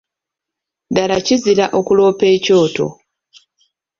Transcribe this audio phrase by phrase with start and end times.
[0.89, 2.87] Ddala kizira okuloopa ekyoto.